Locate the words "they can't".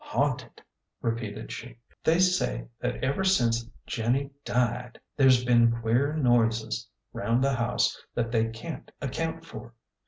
8.31-8.89